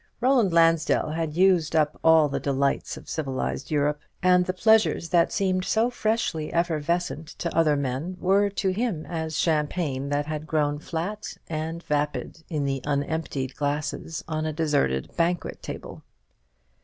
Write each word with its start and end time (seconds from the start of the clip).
Roland 0.19 0.51
Lansdell 0.51 1.11
had 1.11 1.35
used 1.35 1.75
up 1.75 1.99
all 2.03 2.27
the 2.27 2.39
delights 2.39 2.97
of 2.97 3.07
civilized 3.07 3.69
Europe; 3.69 3.99
and 4.23 4.47
the 4.47 4.51
pleasures 4.51 5.09
that 5.09 5.31
seemed 5.31 5.63
so 5.63 5.91
freshly 5.91 6.51
effervescent 6.51 7.27
to 7.27 7.55
other 7.55 7.75
men 7.75 8.17
were 8.19 8.49
to 8.49 8.69
him 8.71 9.05
as 9.05 9.37
champagne 9.37 10.09
that 10.09 10.25
has 10.25 10.43
grown 10.45 10.79
flat 10.79 11.37
and 11.49 11.83
vapid 11.83 12.43
in 12.49 12.65
the 12.65 12.81
unemptied 12.83 13.55
glasses 13.55 14.23
on 14.27 14.43
a 14.43 14.51
deserted 14.53 15.15
banquet 15.17 15.61
table. 15.61 16.01